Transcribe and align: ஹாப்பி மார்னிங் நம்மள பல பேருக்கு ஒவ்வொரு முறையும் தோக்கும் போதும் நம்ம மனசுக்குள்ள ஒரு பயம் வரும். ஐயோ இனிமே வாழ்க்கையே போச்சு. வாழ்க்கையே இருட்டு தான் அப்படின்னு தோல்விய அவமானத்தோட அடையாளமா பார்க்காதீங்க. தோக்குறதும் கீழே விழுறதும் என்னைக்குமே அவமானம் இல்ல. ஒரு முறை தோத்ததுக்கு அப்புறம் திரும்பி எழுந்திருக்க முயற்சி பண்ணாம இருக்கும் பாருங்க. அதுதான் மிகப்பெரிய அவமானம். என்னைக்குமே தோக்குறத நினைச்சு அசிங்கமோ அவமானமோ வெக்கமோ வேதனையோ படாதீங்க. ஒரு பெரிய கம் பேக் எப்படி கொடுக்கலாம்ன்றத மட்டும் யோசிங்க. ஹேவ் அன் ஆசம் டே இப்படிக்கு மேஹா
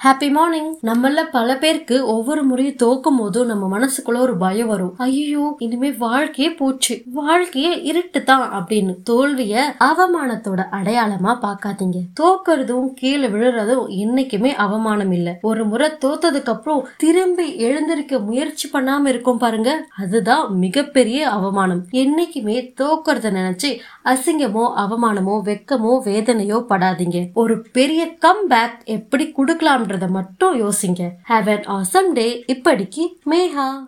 ஹாப்பி 0.00 0.30
மார்னிங் 0.30 0.68
நம்மள 0.88 1.22
பல 1.30 1.56
பேருக்கு 1.56 2.06
ஒவ்வொரு 2.06 2.42
முறையும் 2.44 2.76
தோக்கும் 2.82 3.18
போதும் 3.18 3.46
நம்ம 3.46 3.64
மனசுக்குள்ள 3.74 4.18
ஒரு 4.18 4.36
பயம் 4.36 4.66
வரும். 4.66 4.94
ஐயோ 4.96 5.56
இனிமே 5.58 5.90
வாழ்க்கையே 5.92 6.50
போச்சு. 6.52 6.94
வாழ்க்கையே 7.12 7.72
இருட்டு 7.82 8.20
தான் 8.22 8.44
அப்படின்னு 8.50 8.92
தோல்விய 9.10 9.64
அவமானத்தோட 9.78 10.64
அடையாளமா 10.78 11.32
பார்க்காதீங்க. 11.42 11.98
தோக்குறதும் 12.20 12.88
கீழே 12.94 13.26
விழுறதும் 13.26 13.84
என்னைக்குமே 14.04 14.52
அவமானம் 14.54 15.12
இல்ல. 15.12 15.38
ஒரு 15.42 15.64
முறை 15.64 15.90
தோத்ததுக்கு 16.04 16.52
அப்புறம் 16.54 16.88
திரும்பி 16.96 17.56
எழுந்திருக்க 17.58 18.18
முயற்சி 18.18 18.70
பண்ணாம 18.72 19.06
இருக்கும் 19.06 19.38
பாருங்க. 19.38 19.70
அதுதான் 19.96 20.56
மிகப்பெரிய 20.56 21.28
அவமானம். 21.28 21.86
என்னைக்குமே 22.04 22.56
தோக்குறத 22.82 23.34
நினைச்சு 23.38 23.72
அசிங்கமோ 24.04 24.64
அவமானமோ 24.86 25.36
வெக்கமோ 25.50 25.94
வேதனையோ 26.08 26.60
படாதீங்க. 26.72 27.30
ஒரு 27.34 27.56
பெரிய 27.72 28.16
கம் 28.18 28.44
பேக் 28.48 28.80
எப்படி 28.86 29.26
கொடுக்கலாம்ன்றத 29.90 30.08
மட்டும் 30.08 30.60
யோசிங்க. 30.62 31.10
ஹேவ் 31.28 31.48
அன் 31.48 31.64
ஆசம் 31.64 32.12
டே 32.12 32.44
இப்படிக்கு 32.46 33.06
மேஹா 33.30 33.78